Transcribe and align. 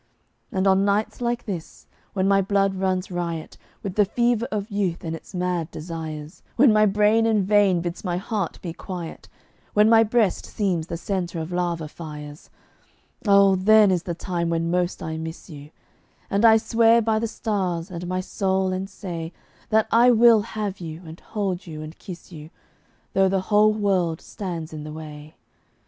And 0.51 0.65
on 0.65 0.83
nights 0.83 1.21
like 1.21 1.45
this, 1.45 1.85
when 2.13 2.27
my 2.27 2.41
blood 2.41 2.73
runs 2.73 3.11
riot 3.11 3.55
With 3.83 3.93
the 3.93 4.03
fever 4.05 4.47
of 4.51 4.71
youth 4.71 5.03
and 5.03 5.15
its 5.15 5.35
mad 5.35 5.69
desires, 5.69 6.41
When 6.55 6.73
my 6.73 6.87
brain 6.87 7.27
in 7.27 7.43
vain 7.43 7.81
bids 7.81 8.03
my 8.03 8.17
heart 8.17 8.59
be 8.63 8.73
quiet, 8.73 9.29
When 9.75 9.89
my 9.91 10.01
breast 10.03 10.43
seems 10.47 10.87
the 10.87 10.97
centre 10.97 11.37
of 11.37 11.51
lava 11.51 11.87
fires, 11.87 12.49
Oh, 13.27 13.55
then 13.55 13.91
is 13.91 14.01
the 14.01 14.15
time 14.15 14.49
when 14.49 14.71
most 14.71 15.03
I 15.03 15.17
miss 15.17 15.51
you, 15.51 15.69
And 16.31 16.45
I 16.45 16.57
swear 16.57 16.99
by 16.99 17.19
the 17.19 17.27
stars 17.27 17.91
and 17.91 18.07
my 18.07 18.21
soul 18.21 18.73
and 18.73 18.89
say 18.89 19.31
That 19.69 19.87
I 19.91 20.09
will 20.09 20.41
have 20.41 20.79
you 20.79 21.03
and 21.05 21.19
hold 21.19 21.67
you 21.67 21.83
and 21.83 21.95
kiss 21.99 22.31
you, 22.31 22.49
Though 23.13 23.29
the 23.29 23.41
whole 23.53 23.71
world 23.71 24.19
stands 24.19 24.73
in 24.73 24.83
the 24.83 24.93
way. 24.93 25.35